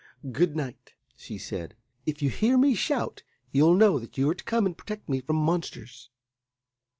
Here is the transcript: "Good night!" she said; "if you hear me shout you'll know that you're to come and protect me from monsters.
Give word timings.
"Good 0.31 0.55
night!" 0.55 0.93
she 1.15 1.37
said; 1.37 1.75
"if 2.07 2.23
you 2.23 2.31
hear 2.31 2.57
me 2.57 2.73
shout 2.73 3.21
you'll 3.51 3.75
know 3.75 3.99
that 3.99 4.17
you're 4.17 4.33
to 4.33 4.43
come 4.43 4.65
and 4.65 4.75
protect 4.75 5.07
me 5.07 5.21
from 5.21 5.35
monsters. 5.35 6.09